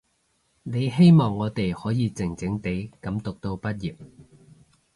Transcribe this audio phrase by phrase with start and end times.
[0.63, 3.95] 你希望我哋可以靜靜地噉讀到畢業